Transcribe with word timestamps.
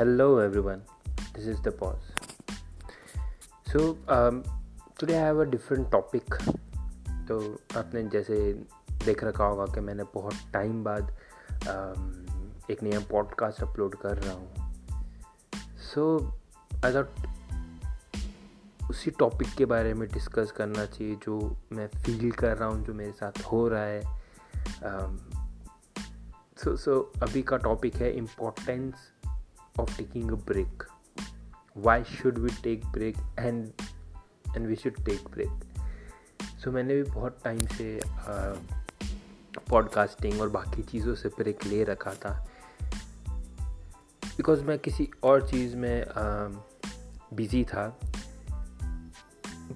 Hello 0.00 0.38
everyone, 0.38 0.80
this 1.34 1.46
is 1.46 1.60
the 1.60 1.70
pause. 1.70 2.12
So 3.66 3.98
um, 4.08 4.42
today 4.96 5.18
I 5.18 5.26
have 5.26 5.40
a 5.40 5.44
different 5.44 5.90
topic. 5.90 6.24
तो 7.28 7.38
आपने 7.78 8.02
जैसे 8.12 8.36
देख 9.04 9.24
रखा 9.24 9.44
होगा 9.44 9.66
कि 9.74 9.80
मैंने 9.80 10.04
बहुत 10.14 10.34
टाइम 10.52 10.82
बाद 10.84 11.02
um, 11.02 11.10
एक 12.70 12.82
नया 12.82 13.00
पॉडकास्ट 13.10 13.62
अपलोड 13.62 13.96
कर 13.96 14.16
रहा 14.16 14.32
हूँ 14.32 14.72
सो 15.90 16.32
आई 16.84 16.94
थॉट 16.94 17.10
उसी 18.90 19.10
टॉपिक 19.18 19.54
के 19.58 19.64
बारे 19.74 19.94
में 19.94 20.08
डिस्कस 20.08 20.52
करना 20.56 20.86
चाहिए 20.86 21.14
जो 21.26 21.38
मैं 21.72 21.88
फील 21.98 22.30
कर 22.40 22.56
रहा 22.56 22.68
हूँ 22.68 22.84
जो 22.86 22.94
मेरे 22.94 23.12
साथ 23.12 23.44
हो 23.52 23.66
रहा 23.68 23.84
है 23.84 24.02
सो 24.02 24.08
um, 24.98 25.18
सो 26.58 26.76
so, 26.76 27.22
अभी 27.22 27.42
का 27.42 27.56
टॉपिक 27.70 27.96
है 27.96 28.12
importance 28.16 28.94
of 29.80 29.96
taking 29.98 30.30
a 30.34 30.40
break. 30.50 30.86
Why 31.86 31.98
should 32.12 32.38
we 32.44 32.54
take 32.66 32.86
break 32.94 33.18
and 33.38 33.86
and 34.54 34.70
we 34.70 34.76
should 34.82 35.02
take 35.08 35.28
break? 35.34 35.52
So, 36.62 36.68
मैंने 36.68 36.94
भी 36.94 37.02
बहुत 37.02 37.40
टाइम 37.44 37.58
से 37.66 38.00
पॉडकास्टिंग 39.70 40.40
और 40.40 40.48
बाकी 40.48 40.82
चीज़ों 40.82 41.14
से 41.14 41.28
ब्रेक 41.28 41.64
ले 41.64 41.84
रखा 41.84 42.14
था। 42.14 42.32
बिकॉज़ 44.36 44.62
मैं 44.64 44.78
किसी 44.78 45.08
और 45.22 45.48
चीज़ 45.48 45.76
में 45.76 46.04
बिज़ी 47.34 47.64
था। 47.64 47.86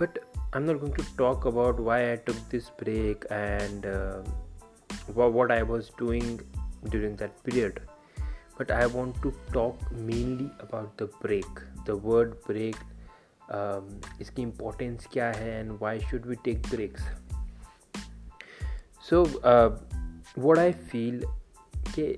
But 0.00 0.18
I 0.38 0.60
am 0.60 0.62
not 0.62 0.80
going 0.80 0.96
to 0.96 1.02
talk 1.18 1.46
about 1.46 1.80
why 1.80 2.04
I 2.04 2.16
took 2.16 2.36
this 2.50 2.68
break 2.80 3.24
and 3.32 3.86
what 5.10 5.52
I 5.52 5.62
was 5.62 5.90
doing 5.98 6.38
during 6.90 7.16
that 7.18 7.32
period 7.44 7.80
but 8.58 8.70
I 8.70 8.86
want 8.86 9.20
to 9.22 9.32
talk 9.52 9.92
mainly 9.92 10.50
about 10.60 10.96
the 10.96 11.06
break. 11.20 11.62
The 11.86 11.96
word 11.96 12.36
break, 12.46 12.76
um, 13.50 13.88
इसकी 14.20 14.42
importance 14.42 15.06
क्या 15.12 15.30
है 15.32 15.52
and 15.62 15.80
why 15.80 15.98
should 15.98 16.26
we 16.26 16.36
take 16.48 16.70
breaks? 16.70 17.02
So 19.08 19.24
uh, 19.42 19.70
what 20.36 20.58
I 20.58 20.70
feel 20.92 21.24
कि 21.98 22.16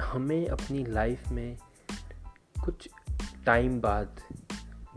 हमें 0.00 0.46
अपनी 0.46 0.84
life 0.84 1.30
में 1.32 1.56
कुछ 2.64 2.88
time 3.46 3.80
बाद 3.80 4.20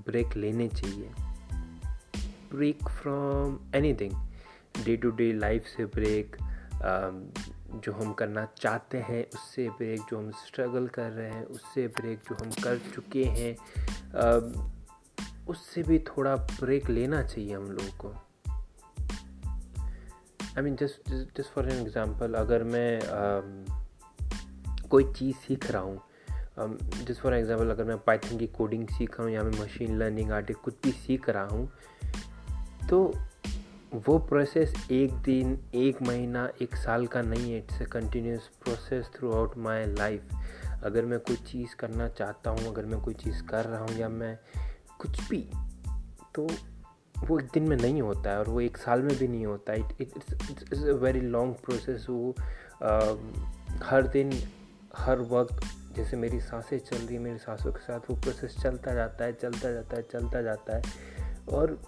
break 0.05 0.35
लेने 0.37 0.67
चाहिए 0.69 1.09
break 2.51 2.89
from 2.89 3.59
anything 3.75 4.13
day 4.85 4.95
to 4.97 5.11
day 5.11 5.31
life 5.33 5.65
से 5.77 5.85
ब्रेक 5.85 6.35
जो 7.75 7.91
हम 7.93 8.13
करना 8.13 8.45
चाहते 8.57 8.97
हैं, 8.97 9.23
उससे 9.33 9.67
ब्रेक 9.69 10.01
जो 10.09 10.17
हम 10.17 10.31
स्ट्रगल 10.45 10.87
कर 10.87 11.11
रहे 11.11 11.29
हैं, 11.29 11.43
उससे 11.45 11.87
ब्रेक 11.87 12.19
जो 12.19 12.35
हम 12.35 12.51
कर 12.63 12.79
चुके 12.95 13.23
हैं 13.25 13.55
उससे 15.47 15.83
भी 15.83 15.99
थोड़ा 15.99 16.35
ब्रेक 16.35 16.89
लेना 16.89 17.21
चाहिए 17.23 17.55
हम 17.55 17.65
लोगों 17.65 17.97
को। 17.97 18.09
I 20.57 20.63
mean 20.63 20.75
just 20.75 21.09
just 21.09 21.53
for 21.53 21.69
an 21.69 21.81
example 21.81 22.33
अगर 22.33 22.63
मैं 22.63 22.99
कोई 24.89 25.11
चीज़ 25.13 25.35
सीख 25.37 25.71
रहा 25.71 25.81
हूँ 25.81 26.01
जस्ट 27.05 27.21
फॉर 27.21 27.33
एग्ज़ाम्पल 27.33 27.69
अगर 27.69 27.83
मैं 27.83 27.97
पाइथन 27.97 28.37
की 28.37 28.47
कोडिंग 28.47 28.87
सीख 28.87 29.19
रहा 29.19 29.23
हूँ 29.23 29.33
या 29.35 29.43
मैं 29.43 29.59
मशीन 29.61 29.97
लर्निंग 29.97 30.31
आर्टिक 30.31 30.57
कुछ 30.57 30.73
भी 30.83 30.91
सीख 30.91 31.29
रहा 31.29 31.45
हूँ 31.45 31.69
तो 32.89 33.13
वो 33.91 34.17
प्रोसेस 34.19 34.73
एक 34.91 35.13
दिन, 35.23 35.57
एक 35.75 36.01
महीना, 36.01 36.47
एक 36.61 36.75
साल 36.75 37.05
का 37.07 37.21
नहीं 37.21 37.51
है. 37.51 37.57
It's 37.57 37.81
a 37.81 37.85
continuous 37.85 38.49
process 38.63 39.09
throughout 39.33 39.57
my 39.57 39.85
life 39.87 40.83
अगर 40.83 41.05
मैं 41.05 41.19
कोई 41.19 41.35
चीज़ 41.47 41.75
करना 41.75 42.07
चाहता 42.09 42.49
हूँ, 42.49 42.67
अगर 42.67 42.85
मैं 42.85 42.99
कोई 43.01 43.13
चीज़ 43.13 43.41
कर 43.43 43.65
रहा 43.65 43.81
हूँ 43.81 43.97
या 43.97 44.09
मैं 44.09 44.37
कुछ 44.99 45.29
भी 45.29 45.41
तो 46.35 46.47
वो 47.25 47.39
एक 47.39 47.45
दिन 47.53 47.67
में 47.69 47.75
नहीं 47.77 48.01
होता 48.01 48.29
है 48.29 48.39
और 48.39 48.49
वो 48.49 48.61
एक 48.61 48.77
साल 48.77 49.01
में 49.01 49.17
भी 49.17 49.27
नहीं 49.27 49.45
होता 49.45 49.73
है. 49.73 49.79
It 49.79 50.01
it's 50.01 50.83
a 50.83 50.93
very 51.01 51.21
long 51.21 51.55
process 51.55 52.05
वो 52.09 52.33
हर 53.83 54.07
दिन, 54.07 54.31
हर 54.97 55.19
वक्त, 55.31 55.61
जैसे 55.95 56.17
मेरी 56.17 56.39
साँसें 56.39 56.77
चल 56.79 56.97
रही 56.97 57.15
है, 57.15 57.21
मेरी 57.21 57.37
सांसों 57.37 57.71
के 57.71 57.79
साथ 57.79 58.09
वो 58.09 58.15
प्रोसेस 58.15 58.57
चलता 58.61 58.93
जाता 58.93 59.25
है, 59.25 59.33
चलता 59.33 59.71
जाता 59.71 59.97
है, 59.97 60.03
चलता 60.11 60.41
जाता 60.41 60.75
है. 60.75 60.81
और 61.51 61.79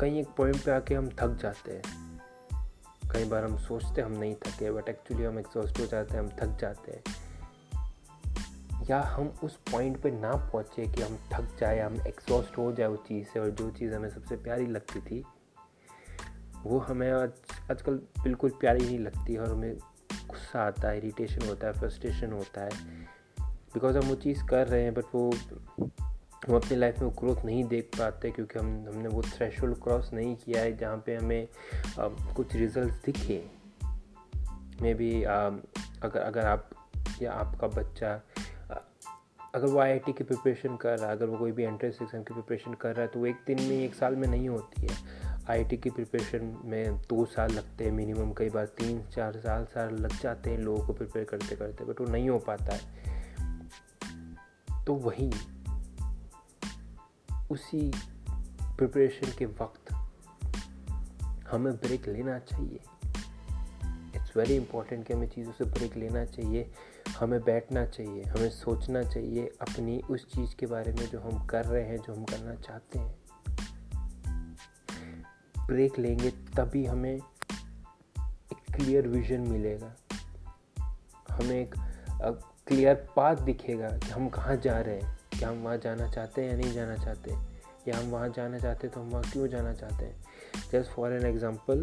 कहीं 0.00 0.20
एक 0.20 0.28
पॉइंट 0.36 0.64
पे 0.64 0.70
आके 0.70 0.94
हम 0.94 1.08
थक 1.08 1.38
जाते 1.42 1.72
हैं। 1.72 1.82
कई 3.12 3.24
बार 3.24 3.44
हम 3.44 3.56
सोचते 3.56 4.02
हम 4.02 4.12
नहीं 4.12 4.34
थके 4.34 4.70
बट 4.70 4.88
एक्चुअली 4.88 5.24
हम 5.24 5.38
एग्जॉस्ट 5.38 5.80
हो 5.80 5.86
जाते 5.86 6.14
हैं, 6.14 6.20
हम 6.20 6.28
थक 6.28 6.58
जाते 6.60 6.92
हैं। 6.92 7.28
या 8.90 9.00
हम 9.00 9.32
उस 9.44 9.56
पॉइंट 9.72 10.02
पे 10.02 10.10
ना 10.10 10.32
पहुँचे 10.32 10.86
कि 10.86 11.02
हम 11.02 11.18
थक 11.32 11.56
जाए, 11.60 11.80
हम 11.80 11.94
एग्जॉस्ट 11.94 12.58
हो 12.58 12.72
जाए 12.72 12.88
उस 12.88 12.98
चीज़ 12.98 13.28
से 13.28 13.40
और 13.40 13.50
जो 13.50 13.70
चीज़ 13.70 13.94
हमें 13.94 14.10
सबसे 14.10 14.36
प्यारी 14.36 14.66
लगती 14.66 15.00
थी, 15.00 15.24
वो 16.62 16.78
हमें 16.78 17.12
आज, 17.12 17.32
आजकल 17.70 17.94
बिल्कुल 17.94 18.50
प्यारी 18.50 18.84
नहीं 18.84 18.98
लगती 18.98 19.36
और 19.36 19.48
हमें 19.48 19.76
गुस्सा 20.12 20.62
आता 20.62 20.88
है 20.88 20.98
इरीटेशन 20.98 21.48
होता 21.48 21.66
है 21.66 21.72
फ्रस्ट्रेशन 21.72 22.32
होता 22.32 22.60
है। 22.60 22.70
बिकॉज़ 23.74 23.98
हम 23.98 24.08
वो 24.08 24.14
चीज़ 24.14 24.44
कर 24.44 24.68
रहे 24.68 24.82
हैं 24.82 24.94
बट 24.94 25.04
वो 25.14 25.32
हम 26.48 26.56
अपनी 26.56 26.76
लाइफ 26.76 27.00
में 27.02 27.10
ग्रोथ 27.10 27.44
नहीं 27.44 27.64
देख 27.64 27.90
पाते 27.98 28.30
क्योंकि 28.30 28.58
हम 28.58 28.66
हमने 28.88 29.08
वो 29.08 29.22
थ्रेश 29.22 29.56
क्रॉस 29.60 30.10
नहीं 30.14 30.34
किया 30.36 30.62
है 30.62 30.76
जहाँ 30.76 31.02
पे 31.06 31.16
हमें 31.16 31.48
आ, 31.98 32.08
कुछ 32.36 32.54
रिज़ल्ट 32.56 33.04
दिखे। 33.06 33.42
मे 34.82 34.94
बी 34.94 35.22
अगर 35.22 36.20
अगर 36.20 36.46
आप 36.46 36.70
या 37.22 37.32
आपका 37.32 37.66
बच्चा 37.66 38.20
अगर 39.54 39.66
वो 39.66 39.78
आईआईटी 39.80 40.12
की 40.12 40.24
प्रिपरेशन 40.24 40.76
कर 40.76 40.98
रहा 40.98 41.10
है 41.10 41.16
अगर 41.16 41.26
वो 41.26 41.36
कोई 41.38 41.52
भी 41.52 41.62
एंट्रेंस 41.64 41.98
एग्ज़ाम 42.02 42.22
की 42.22 42.34
प्रिपरेशन 42.34 42.74
कर 42.74 42.94
रहा 42.94 43.02
है 43.02 43.08
तो 43.08 43.20
वो 43.20 43.26
एक 43.26 43.36
दिन 43.46 43.62
में 43.62 43.76
एक 43.76 43.94
साल 43.94 44.16
में 44.16 44.26
नहीं 44.28 44.48
होती 44.48 44.86
है। 44.86 44.96
आईआईटी 45.50 45.76
की 45.76 45.90
प्रिपरेशन 45.90 46.52
में 46.64 46.98
दो 47.00 47.24
साल 47.26 47.52
लगते 47.52 47.84
हैं 47.84 47.92
मिनिमम 47.92 48.32
कई 48.32 48.50
बार 48.50 48.66
तीन 48.78 49.02
चार 49.14 49.36
साल 49.36 49.64
साल 49.64 49.94
लग 49.94 50.20
जाते 50.20 50.50
हैं 50.50 50.58
लोगों 50.58 50.86
को 50.86 50.92
प्रिपेयर 50.92 51.24
करते 51.24 51.56
करते 51.56 51.84
बट 51.84 52.00
वो 52.00 52.06
नहीं 52.06 52.28
हो 52.30 52.38
पाता 52.38 52.74
है। 52.74 52.80
तो 54.84 54.94
वही 54.94 55.30
उसी 57.50 57.92
प्रिपरेशन 58.62 59.32
के 59.38 59.46
वक्त 59.46 59.92
हमें 61.50 61.72
ब्रेक 61.72 62.08
लेना 62.08 62.38
चाहिए। 62.38 62.80
इट्स 64.16 64.36
वेरी 64.36 64.56
इंपॉर्टेंट 64.56 65.06
कि 65.06 65.14
हमें 65.14 65.28
चीज़ों 65.28 65.52
से 65.52 65.64
ब्रेक 65.64 65.96
लेना 65.96 66.24
चाहिए, 66.24 66.72
हमें 67.18 67.44
बैठना 67.44 67.86
चाहिए, 67.86 68.22
हमें 68.22 68.50
सोचना 68.50 69.02
चाहिए 69.02 69.46
अपनी 69.60 69.98
उस 69.98 70.34
चीज़ 70.34 70.56
के 70.56 70.66
बारे 70.66 70.92
में 70.92 71.06
जो 71.06 71.20
हम 71.20 71.46
कर 71.46 71.64
रहे 71.64 71.84
हैं, 71.84 71.98
जो 71.98 72.14
हम 72.14 72.24
करना 72.24 72.54
चाहते 72.54 72.98
हैं। 72.98 73.18
ब्रेक 75.66 75.98
लेंगे 75.98 76.30
तभी 76.30 76.86
हमें 76.86 77.14
एक 77.14 78.74
क्लियर 78.74 79.08
विजन 79.08 79.40
मिलेगा। 79.40 79.96
हमें 81.30 81.60
एक 81.60 81.74
क्लियर 82.66 82.94
पाथ 83.16 83.36
दिखेगा 83.36 83.88
कि 83.88 84.10
हम 84.10 84.28
कहाँ 84.28 84.56
जा 84.56 84.80
रहे 84.80 85.00
हैं। 85.00 85.17
क्या 85.38 85.48
हम 85.48 85.62
वहाँ 85.62 85.76
जाना 85.76 86.10
चाहते 86.10 86.42
हैं 86.42 86.50
या 86.50 86.56
नहीं 86.56 86.72
जाना 86.72 86.96
चाहते, 86.96 87.30
या 87.88 87.98
हम 87.98 88.10
वहाँ 88.10 88.28
जाना 88.28 88.58
चाहते 88.58 88.86
हैं 88.86 88.94
तो 88.94 89.00
हम 89.00 89.08
वहाँ 89.08 89.30
क्यों 89.32 89.46
जाना 89.48 89.72
चाहते 89.72 90.04
हैं? 90.04 90.24
जस्ट 90.72 90.90
फॉर 90.90 91.12
एन 91.12 91.26
एग्ज़ाम्पल 91.26 91.82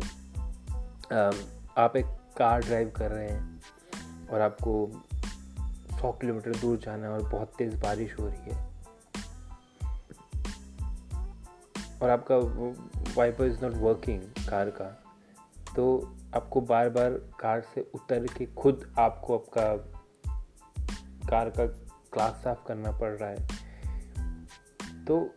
आप 1.77 1.95
एक 1.97 2.05
कार 2.37 2.61
ड्राइव 2.61 2.91
कर 2.97 3.11
रहे 3.11 3.29
हैं 3.29 4.27
और 4.31 4.41
आपको 4.41 4.71
सौ 5.99 6.11
किलोमीटर 6.11 6.55
दूर 6.55 6.77
जाना 6.77 7.07
है 7.07 7.13
और 7.13 7.29
बहुत 7.29 7.53
तेज़ 7.57 7.75
बारिश 7.81 8.19
हो 8.19 8.27
रही 8.27 8.51
है। 8.51 8.63
और 12.01 12.09
आपका 12.09 12.37
wiper 13.17 13.45
is 13.45 13.61
not 13.61 13.73
working 13.73 14.21
car 14.49 14.69
का 14.69 14.85
तो 15.75 15.85
आपको 16.35 16.61
बार 16.61 16.89
बार 16.89 17.11
कार 17.39 17.61
से 17.75 17.81
उतर 17.95 18.25
के 18.27 18.45
खुद 18.53 18.93
आपको 18.99 19.37
आपका 19.37 19.75
कार 21.29 21.49
का 21.49 21.65
क्लास 22.15 22.41
साफ़ 22.43 22.67
करना 22.67 22.91
पड़ 22.91 23.11
रहा 23.11 23.29
है। 23.29 23.47
तो 25.05 25.35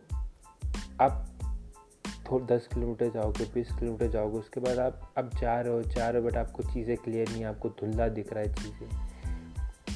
आप 1.01 1.25
थोड़ा 2.31 2.45
दस 2.45 2.67
किलोमीटर 2.73 3.09
जाओगे, 3.09 3.45
बीस 3.53 3.71
किलोमीटर 3.71 4.07
जाओगे, 4.07 4.37
उसके 4.37 4.59
बाद 4.59 4.79
आप 4.79 5.13
अब 5.17 5.29
जा 5.41 5.59
रहे 5.61 5.73
हो, 5.73 5.81
जा 5.81 6.09
रहे 6.09 6.21
हो 6.21 6.27
बट 6.27 6.37
आपको 6.37 6.63
चीज़ें 6.63 6.97
क्लियर 6.97 7.29
नहीं 7.29 7.41
है, 7.41 7.47
आपको 7.47 7.69
धुंधला 7.69 8.07
दिख 8.07 8.33
रहा 8.33 8.43
है 8.43 8.53
चीज़ें। 8.53 9.09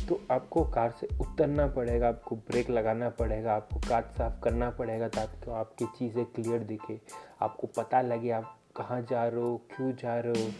तो 0.07 0.19
आपको 0.31 0.63
कार 0.63 0.95
से 1.00 1.07
उतरना 1.21 1.68
पड़ेगा, 1.68 2.07
आपको 2.07 2.35
ब्रेक 2.35 2.69
लगाना 2.69 3.09
पड़ेगा, 3.09 3.53
आपको 3.53 3.79
कार 3.79 4.09
साफ़ 4.18 4.41
करना 4.41 4.69
पड़ेगा 4.69 5.07
ताकि 5.07 5.51
आपकी 5.51 5.86
चीज़ें 5.86 6.25
क्लियर 6.25 6.63
दिखे। 6.63 7.00
आपको 7.41 7.68
पता 7.68 8.01
लगे 8.01 8.31
आप 8.31 8.59
कहाँ 8.75 9.01
जा 9.01 9.27
रहे 9.27 9.41
हो, 9.41 9.57
क्यों 9.75 9.91
जा 9.94 10.19
रहे 10.19 10.44
हो, 10.44 10.51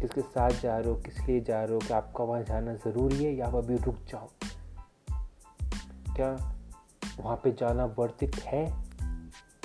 किसके 0.00 0.20
साथ 0.20 0.50
जा 0.50 0.78
रहे 0.78 0.88
हो, 0.88 0.94
किस 0.96 1.20
लिए 1.20 1.40
जा 1.40 1.64
रहे 1.64 1.74
हो, 1.74 1.78
कि 1.78 1.94
आपका 1.94 2.24
वहाँ 2.24 2.42
जाना 2.42 2.74
ज़रूरी 2.74 3.24
है 3.24 3.34
या 3.34 3.46
आप 3.46 3.54
अभी 3.54 3.76
रुक 3.76 3.96
जाओ। 4.08 4.28
क्या 6.20 6.54
वहाँ 7.20 7.36
पे 7.36 7.52
जाना 7.52 7.86
इट 8.22 8.36
है? 8.36 8.64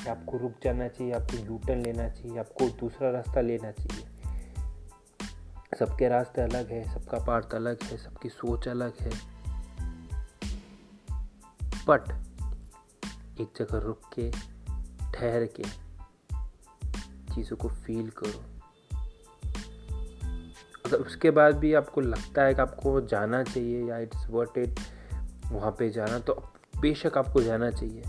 या 0.06 0.12
आपको 0.12 0.38
रुक 0.38 0.54
जाना 0.64 0.88
चाहिए 0.88 1.14
आपको 1.14 1.38
यू 1.38 1.58
टर्न 1.58 1.82
लेना 1.82 2.10
चाहिए 2.10 2.40
आपको 2.40 2.70
दूसरा 2.70 3.12
रास्ता 3.12 3.42
लेना 3.42 3.72
चाहिए? 3.72 4.06
सबके 5.80 6.08
रास्ते 6.08 6.42
अलग 6.42 6.70
है, 6.70 6.94
सबका 6.94 7.20
पार्थ 7.20 7.54
अलग 7.54 7.84
है, 7.84 7.98
सबकी 7.98 8.30
सोच 8.30 8.68
अलग 8.68 8.94
है। 9.02 9.12
बट 11.88 12.10
एक 13.42 13.54
जगह 13.58 13.78
रुक 13.78 14.02
के, 14.20 14.32
ठहर 15.14 15.46
के 15.46 15.64
चीज़ों 17.36 17.58
को 17.58 17.68
फील 17.70 18.10
करो। 18.10 18.44
अगर 20.86 20.98
उसके 20.98 21.32
बाद 21.32 21.56
भी 21.56 21.74
आपको 21.74 22.02
लगता 22.02 22.42
है 22.42 22.54
कि 22.54 22.62
आपको 22.62 23.02
जाना 23.02 23.44
चाहिए, 23.44 23.84
या 23.86 23.98
इट्स 23.98 24.28
वर्थ 24.30 24.58
इट 24.58 24.80
वहाँ 25.52 25.72
पे 25.72 25.90
जाना 25.90 26.20
तो 26.20 26.34
बेशक 26.80 27.18
आपको 27.18 27.42
जाना 27.42 27.72
चाहिए। 27.72 28.04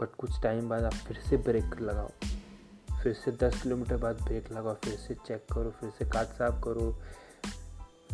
बट 0.00 0.14
कुछ 0.18 0.42
टाइम 0.42 0.68
बाद 0.68 0.84
आप 0.84 0.92
फिर 0.92 1.16
से 1.16 1.36
ब्रेक 1.36 1.80
लगाओ। 1.80 2.10
फिर 3.02 3.14
से 3.14 3.32
दस 3.32 3.62
किलोमीटर 3.62 3.96
बाद 3.96 4.22
ब्रेक 4.22 4.52
लगाओ, 4.52 4.74
फिर 4.74 4.96
से 4.96 5.14
चेक 5.14 5.46
करो, 5.52 5.70
फिर 5.70 5.90
से 5.90 6.04
काट 6.04 6.26
साफ़ 6.26 6.64
करो, 6.64 7.00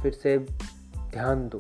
फिर 0.03 0.13
से 0.13 0.39
ध्यान 0.99 1.49
दो 1.49 1.59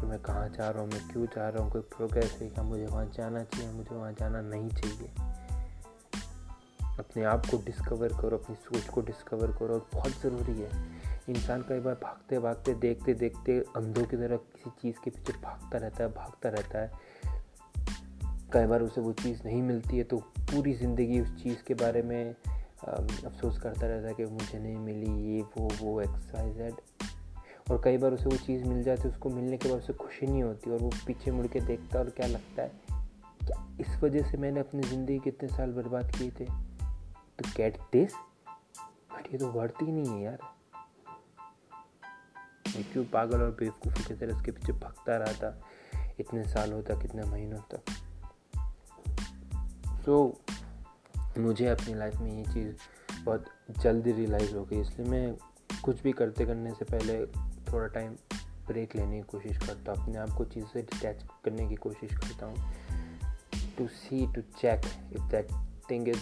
कि 0.00 0.06
मैं 0.06 0.18
कहाँ 0.18 0.48
जा 0.48 0.70
रहा 0.70 0.82
हूँ, 0.82 0.90
मैं 0.90 1.08
क्यों 1.08 1.26
जा 1.26 1.48
रहा 1.48 1.62
हूँ, 1.62 1.72
कोई 1.72 1.80
प्रोग्रेस 1.80 2.38
है 2.40 2.48
क्या? 2.48 2.64
मुझे 2.64 2.86
वहाँ 2.86 3.06
जाना 3.06 3.44
चाहिए, 3.44 3.72
मुझे 3.72 3.94
वहाँ 3.94 4.12
जाना 4.12 4.40
नहीं 4.40 4.68
चाहिए। 4.68 5.10
अपने 6.98 7.24
आप 7.24 7.46
को 7.46 7.56
डिस्कवर 7.56 8.08
करो, 8.08 8.38
अपनी 8.38 8.56
सोच 8.56 8.88
को 8.88 9.00
डिस्कवर 9.00 9.52
करो, 9.52 9.74
और 9.74 9.88
बहुत 9.94 10.12
ज़रूरी 10.12 10.60
है 10.60 10.70
इंसान 11.28 11.62
कई 11.62 11.80
बार 11.80 11.94
भागते 11.94 12.38
भागते 12.38 12.74
देखते 12.74 13.14
देखते 13.14 13.58
अंधों 13.76 14.04
की 14.04 14.16
तरह 14.16 14.36
किसी 14.36 14.70
चीज़ 14.82 14.96
के 15.04 15.10
पीछे 15.10 15.32
भागता 15.32 15.78
रहता 15.78 16.04
है, 16.04 16.08
भागता 16.10 16.48
रहता 16.48 16.78
है। 16.78 16.90
कई 18.52 18.66
बार 18.66 18.82
उसे 18.82 19.00
वो 19.00 19.12
चीज़ 19.12 19.42
नहीं 19.44 19.62
मिलती 19.62 19.98
है 19.98 20.04
तो 20.04 20.16
पूरी 20.40 20.72
ज़िंदगी 20.74 21.20
उस 21.20 21.42
चीज़ 21.42 21.62
के 21.66 21.74
बारे 21.74 22.02
में 22.02 22.34
अफसोस 22.84 23.58
करता 23.58 23.86
रहता 23.86 24.08
है 24.08 24.14
कि 24.14 24.24
मुझे 24.24 24.58
नहीं 24.58 24.76
मिली 24.76 25.12
ये, 25.26 25.42
वो 25.42 25.68
वो, 25.80 26.00
एक्स, 26.00 26.30
वाई, 26.34 26.52
जेड। 26.52 26.74
और 27.70 27.80
कई 27.84 27.96
बार 27.96 28.12
उसे 28.12 28.24
वो 28.24 28.36
चीज़ 28.36 28.64
मिल 28.64 28.82
जाती 28.82 29.02
है, 29.02 29.08
उसको 29.08 29.30
मिलने 29.30 29.56
के 29.56 29.68
बाद 29.68 29.78
उसे 29.78 29.92
खुशी 29.92 30.26
नहीं 30.26 30.42
होती 30.42 30.70
और 30.70 30.78
वो 30.78 30.90
पीछे 31.06 31.30
मुड़ 31.30 31.46
के 31.46 31.60
देखता 31.60 31.98
और 31.98 32.10
क्या 32.10 32.26
लगता 32.26 32.62
है, 32.62 32.72
क्या 33.40 33.76
इस 33.80 34.02
वजह 34.02 34.30
से 34.30 34.38
मैंने 34.38 34.60
अपनी 34.60 34.82
ज़िंदगी 34.82 35.18
कितने 35.18 35.48
साल 35.48 35.72
बर्बाद 35.72 36.10
किए 36.10 36.30
थे? 36.30 36.44
तो 36.44 37.50
गेट 37.56 37.78
दिस? 37.92 38.14
बट 39.12 39.32
ये 39.32 39.38
तो 39.38 39.52
बढ़ती 39.52 39.84
ही 39.84 39.92
नहीं 39.92 40.08
है 40.08 40.22
यार। 40.22 40.38
मैं 42.76 42.92
क्यों 42.92 43.04
पागल 43.04 43.42
और 43.42 43.50
बेवकूफ़ी 43.50 44.04
की 44.04 44.14
तरह 44.14 44.36
उसके 44.36 44.50
पीछे 44.50 44.72
भगता 44.72 45.16
रहा 45.16 45.32
था? 45.32 45.60
इतने 46.20 46.44
सालों 46.44 46.82
तक 46.82 46.98
इतने 47.04 47.22
महीनों 47.22 47.58
तक। 47.58 47.90
सो 50.04 50.40
so, 50.46 51.38
मुझे 51.38 51.66
अपनी 51.66 51.94
लाइफ 51.94 52.16
में 52.16 52.38
ये 52.38 52.52
चीज़ 52.52 52.76
बहुत 53.22 53.44
जल्दी 53.78 54.12
रियलाइज़ 54.12 54.54
हो 54.54 54.64
गई 54.64 54.80
इसलिए 54.80 55.08
मैं 55.08 55.36
कुछ 55.84 56.02
भी 56.02 56.12
करते 56.12 56.46
करने 56.46 56.70
से 56.70 56.84
पहले 56.84 57.26
थोड़ा 57.72 57.86
टाइम 57.86 58.12
ब्रेक 58.66 58.96
लेने 58.96 59.16
की 59.16 59.22
कोशिश 59.22 59.58
करता 59.58 59.92
हूँ। 59.92 60.02
अपने 60.02 60.18
आप 60.18 60.30
को 60.30 60.44
चीज़ 60.44 60.64
से 60.64 60.82
डिटैच 60.82 61.24
करने 61.44 61.68
की 61.68 61.74
कोशिश 61.74 62.16
करता 62.16 62.46
हूँ। 62.46 62.72
To 63.78 63.86
see 63.86 64.32
to 64.32 64.40
check 64.40 64.80
if 65.12 65.22
that 65.22 65.48
thing 65.90 66.08
is 66.08 66.20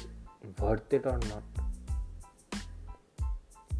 worth 0.61 0.94
it 0.94 1.06
और 1.06 1.25
नॉट 1.25 1.69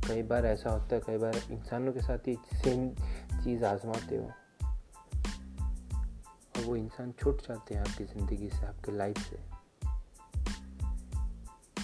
कई 0.09 0.23
बार 0.23 0.47
ऐसा 0.47 0.71
होता 0.71 0.95
है, 0.95 1.01
कई 1.01 1.19
बार 1.19 1.37
इंसानों 1.51 1.93
के 1.93 2.01
साथ 2.01 2.29
ही 2.29 2.35
सेम 2.55 2.89
चीज़ 3.45 3.65
आजमाते 3.65 4.17
हो। 4.17 4.31
और 6.57 6.65
वो 6.65 6.77
इंसान 6.77 7.13
छूट 7.13 7.41
जाते 7.41 7.75
हैं 7.75 7.81
आपकी 7.81 8.05
ज़िंदगी 8.05 8.49
से, 8.49 8.67
आपके 8.67 8.93
लाइफ 8.93 9.19
से। 9.19 9.37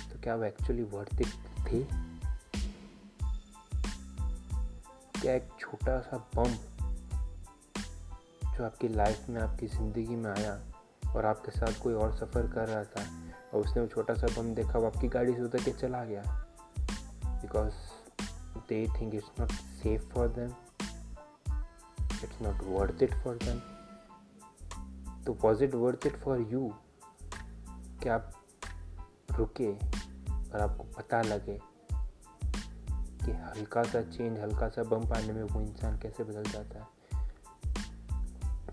तो 0.08 0.20
क्या 0.20 0.34
वो 0.34 0.44
एक्चुअली 0.44 0.82
वर्थ 0.82 1.20
इट 1.20 1.28
थे? 1.68 1.82
क्या 5.20 5.34
एक 5.34 5.48
छोटा 5.60 6.00
सा 6.00 6.30
बम 6.36 6.54
जो 8.56 8.64
आपकी 8.64 8.88
लाइफ 8.88 9.28
में, 9.28 9.40
आपकी 9.40 9.66
ज़िंदगी 9.66 10.16
में 10.16 10.30
आया 10.30 10.60
और 11.16 11.26
आपके 11.26 11.50
साथ 11.50 11.80
कोई 11.82 11.94
और 11.94 12.16
सफ़र 12.16 12.46
कर 12.48 12.68
रहा 12.68 12.84
था 12.84 13.04
और 13.54 13.64
उसने 13.64 13.82
वो 13.82 13.88
छोटा 13.88 14.14
सा 14.14 14.26
बम 14.40 14.54
देखा, 14.54 14.78
वो 14.78 14.86
आपकी 14.86 15.08
गाड़ी 15.08 15.32
से 15.32 15.42
उतर 15.42 15.62
के 15.62 15.70
चला 15.70 16.04
गया? 16.04 16.22
Because 17.42 17.72
they 18.68 18.86
think 19.00 19.14
it's 19.14 19.40
not 19.40 19.50
safe 19.50 20.02
for 20.02 20.28
them 20.28 20.50
it's 22.24 22.42
not 22.42 22.62
worth 22.62 23.02
it 23.02 23.14
for 23.14 23.38
them 23.42 23.58
तो 25.24 25.32
was 25.32 25.64
it 25.64 25.74
worth 25.74 26.06
it 26.06 26.16
for 26.16 26.40
you 26.40 26.74
कि 27.72 28.08
आप 28.08 28.32
रुके 29.32 29.76
और 30.32 30.60
आपको 30.60 30.84
पता 30.84 31.22
लगे 31.22 31.60
कि 32.96 33.32
हल्का 33.32 33.82
सा 33.82 34.02
चेंज 34.02 34.38
हल्का 34.38 34.68
सा 34.68 34.82
बम 34.82 35.08
पाने 35.08 35.32
में 35.32 35.42
वो 35.42 35.60
इंसान 35.60 35.98
कैसे 35.98 36.24
बदल 36.24 36.42
जाता 36.42 36.78
है? 36.80 36.96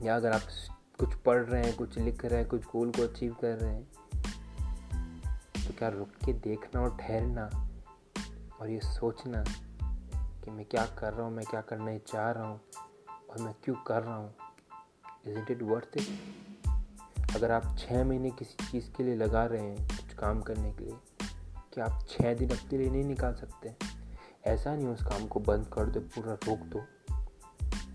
या 0.02 0.16
अगर 0.16 0.32
आप 0.32 0.42
कुछ 1.00 1.16
पढ़ 1.16 1.42
रहे 1.42 1.64
हैं, 1.64 1.76
कुछ 1.76 1.98
लिख 1.98 2.26
रहे 2.26 2.40
हैं, 2.40 2.50
कुछ 2.50 2.64
गोल 2.64 2.92
को 2.92 3.04
अचीव 3.04 3.36
कर 3.42 3.58
रहे 3.58 3.74
हैं 3.76 3.88
तो 5.68 5.74
क्या 5.78 5.90
रुक 5.90 6.10
के 6.26 6.34
देखना 6.34 6.82
और 6.82 6.98
ठहरना 6.98 7.70
और 8.62 8.70
ये 8.70 8.80
सोचना 8.80 9.44
कि 10.44 10.52
मैं 10.52 10.66
क्या 10.66 10.86
कर 11.00 11.14
रहा 11.14 11.26
हूँ, 11.26 11.34
मैं 11.34 11.46
क्या 11.46 11.62
करना 11.62 11.98
चाह 11.98 12.30
रहा 12.32 12.46
हूँ 12.46 12.60
और 13.30 13.42
मैं 13.42 13.54
क्यों 13.64 13.76
कर 13.88 14.04
रहा 14.04 14.16
हूँ। 14.16 14.34
इज़ 15.28 15.52
इट 15.52 15.62
वर्थ 15.62 15.98
इट 15.98 17.36
अगर 17.36 17.52
आप 17.52 17.76
छः 17.80 18.04
महीने 18.04 18.30
किसी 18.32 18.66
चीज़ 18.72 18.90
के 18.92 19.04
लिए 19.04 19.16
लगा 19.16 19.46
रहे 19.46 19.62
हैं, 19.62 19.88
कुछ 19.88 20.14
काम 20.14 20.42
करने 20.42 20.72
के 20.72 20.86
लिए 20.86 20.98
क्या 21.74 21.86
आप 21.86 22.06
छः 22.10 22.34
दिन 22.34 22.50
अपने 22.50 22.78
लिए 22.78 22.90
नहीं 22.90 23.04
निकाल 23.04 23.34
सकते, 23.34 23.74
ऐसा 24.46 24.76
नहीं 24.76 24.88
उस 24.88 25.04
काम 25.04 25.28
को 25.28 25.40
बंद 25.40 25.68
कर 25.74 25.86
दो, 25.86 26.00
पूरा 26.00 26.34
रोक 26.34 26.60
दो। 26.68 26.80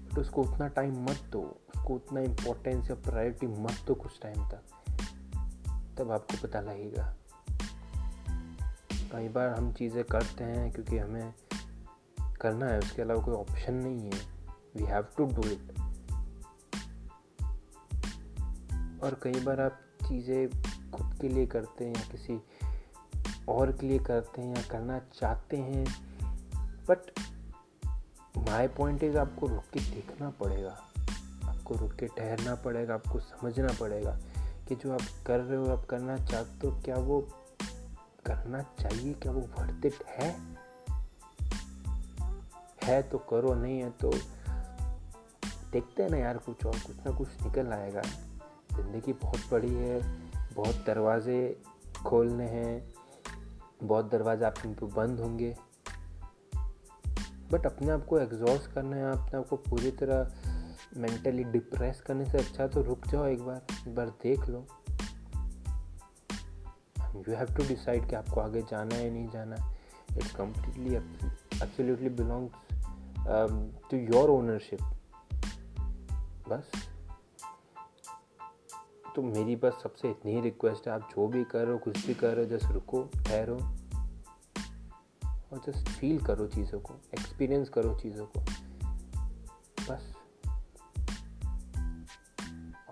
बट 0.04 0.18
उसको 0.18 0.42
उतना 0.42 0.68
टाइम 0.68 1.04
मत 1.04 1.22
दो, 1.30 1.40
उसको 1.74 1.94
उतना 1.94 2.20
इम्पोर्टेंस 2.20 2.90
या 2.90 2.96
प्रायोरिटी 3.10 3.46
मत 3.46 3.84
दो 3.86 3.94
कुछ 3.94 4.20
टाइम 4.22 4.48
तक। 4.48 4.62
तब 5.98 6.10
आपको 6.10 6.46
पता 6.46 6.60
लगेगा। 6.60 7.14
कई 9.12 9.28
बार 9.28 9.48
हम 9.48 9.72
चीज़ें 9.72 10.04
करते 10.04 10.44
हैं 10.44 10.72
क्योंकि 10.72 10.98
हमें 10.98 11.34
करना 12.40 12.66
है, 12.66 12.78
उसके 12.78 13.02
अलावा 13.02 13.22
कोई 13.22 13.34
ऑप्शन 13.34 13.74
नहीं 13.74 14.10
है। 14.10 14.20
We 14.76 14.84
have 14.84 15.06
to 15.16 15.24
do 15.26 15.48
it 15.48 15.72
और 19.04 19.20
कई 19.22 19.40
बार 19.40 19.60
आप 19.60 19.80
चीज़ें 20.02 20.48
खुद 20.90 21.18
के 21.20 21.28
लिए 21.28 21.46
करते 21.46 21.84
हैं 21.84 21.94
या 21.94 22.02
किसी 22.12 22.40
और 23.48 23.72
के 23.72 23.86
लिए 23.86 23.98
करते 23.98 24.42
हैं 24.42 24.56
या 24.56 24.62
करना 24.62 24.98
चाहते 24.98 25.56
हैं 25.56 25.84
बट 26.88 27.10
माई 28.38 28.68
पॉइंट 28.68 29.02
इज़ 29.02 29.16
आपको 29.18 29.46
रुक 29.46 29.64
के 29.72 29.80
देखना 29.80 30.30
पड़ेगा। 30.30 30.70
आपको 31.44 31.74
रुक 31.74 31.92
के 31.92 32.06
ठहरना 32.06 32.54
पड़ेगा, 32.54 32.94
आपको 32.94 33.18
समझना 33.20 33.72
पड़ेगा 33.80 34.18
कि 34.68 34.74
जो 34.74 34.92
आप 34.92 35.02
कर 35.26 35.40
रहे 35.40 35.58
हो, 35.58 35.66
आप 35.76 35.84
करना 35.84 36.16
चाहते 36.16 36.66
हो, 36.66 36.80
क्या 36.82 36.96
वो 36.96 37.20
करना 38.26 38.62
चाहिए, 38.80 39.12
क्या 39.14 39.32
वो 39.32 39.40
वर्थ 39.40 39.86
इट 39.86 40.02
है? 40.08 40.57
है 42.88 43.02
तो 43.02 43.18
करो, 43.30 43.54
नहीं 43.54 43.78
है 43.80 43.90
तो 44.02 44.10
देखते 45.72 46.02
हैं 46.02 46.10
ना 46.10 46.16
यार 46.16 46.38
कुछ 46.38 46.64
और, 46.66 46.76
कुछ 46.76 46.96
ना 46.96 47.12
कुछ 47.12 47.42
निकल 47.42 47.72
आएगा। 47.72 48.02
ज़िंदगी 48.72 49.12
बहुत 49.12 49.50
बड़ी 49.50 49.74
है, 49.74 50.00
बहुत 50.54 50.84
दरवाजे 50.86 51.40
खोलने 52.06 52.46
हैं, 52.48 52.92
बहुत 53.82 54.10
दरवाजे 54.10 54.44
आपके 54.44 54.86
बंद 54.86 55.20
होंगे। 55.20 55.54
बट 57.52 57.66
अपने 57.66 57.90
आप 57.90 58.04
को 58.06 58.18
एग्जॉस्ट 58.18 58.72
करना 58.72 58.96
है, 58.96 59.10
अपने 59.12 59.38
आप 59.38 59.46
को 59.48 59.56
पूरी 59.56 59.90
तरह 59.90 60.32
मेंटली 60.96 61.44
डिप्रेस 61.44 62.00
करने 62.00 62.24
से 62.24 62.38
अच्छा 62.38 62.66
तो 62.66 62.82
रुक 62.82 63.06
जाओ 63.06 63.26
एक 63.26 63.42
बार 63.42 63.62
एक 63.78 63.94
बार 63.94 64.08
देख 64.22 64.48
लो। 64.48 64.66
यू 67.18 67.36
हैव 67.36 67.54
टू 67.56 67.66
डिसाइड 67.68 68.08
कि 68.08 68.16
आपको 68.16 68.40
आगे 68.40 68.62
जाना 68.62 68.94
है 68.94 69.04
या 69.04 69.12
नहीं 69.12 69.28
जाना। 69.28 69.56
It's 70.16 70.32
completely 70.32 70.94
absolutely 70.94 72.08
belongs 72.08 72.77
to 73.90 73.96
your 73.96 74.30
ownership 74.30 74.80
बस। 76.48 76.70
तो 79.16 79.22
मेरी 79.22 79.56
बस 79.56 79.80
सबसे 79.82 80.10
इतनी 80.10 80.32
ही 80.32 80.40
रिक्वेस्ट 80.40 80.88
है, 80.88 80.94
आप 80.94 81.00
जो 81.00 81.28
भी 81.28 81.44
कर 81.44 81.62
रहे 81.62 81.72
हो, 81.72 81.78
कुछ 81.78 82.06
भी 82.06 82.14
कर 82.14 82.34
रहे 82.34 82.44
हो, 82.44 82.50
जस्ट 82.50 82.66
रुको, 82.66 83.02
ठहरो। 83.02 83.56
और 85.52 85.60
जस्ट 85.66 85.88
फील 85.88 86.24
करो 86.24 86.46
चीज़ों 86.46 86.80
को 86.80 86.94
एक्सपीरियंस 86.94 87.68
करो 87.68 87.94
चीज़ों 87.94 88.26
को। 88.26 88.40
बस। 89.90 90.14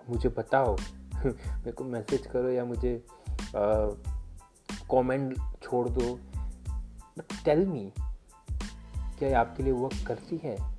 मुझे 0.09 0.29
बताओ 0.29 0.77
मेरे 1.25 1.71
को 1.71 1.83
मैसेज 1.83 2.27
करो 2.27 2.49
या 2.49 2.65
मुझे 2.65 3.05
कमेंट 4.91 5.37
छोड़ 5.63 5.89
दो। 5.89 6.19
बट 7.17 7.45
टेल 7.45 7.65
मी 7.65 7.93
क्या 9.19 9.29
ये 9.29 9.35
आपके 9.35 9.63
लिए 9.63 9.73
वर्क 9.73 10.07
करती 10.07 10.37
है? 10.37 10.76